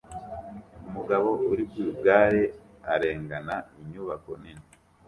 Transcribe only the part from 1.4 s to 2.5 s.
uri ku igare